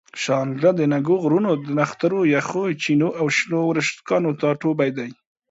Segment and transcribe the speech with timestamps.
[0.23, 5.07] شانګله د دنګو غرونو، نخترو، یخو چینو او شنو ورشوګانو ټاټوبے دے